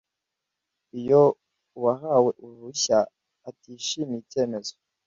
[0.99, 1.23] iyo
[1.77, 2.99] uwahawe uruhushya
[3.49, 4.73] atishimiye icyemezo